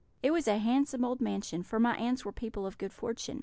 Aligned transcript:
It 0.23 0.31
was 0.31 0.47
a 0.47 0.57
handsome 0.57 1.05
old 1.05 1.21
mansion, 1.21 1.61
for 1.61 1.79
my 1.79 1.95
aunts 1.95 2.25
were 2.25 2.31
people 2.31 2.65
of 2.65 2.79
good 2.79 2.91
fortune. 2.91 3.39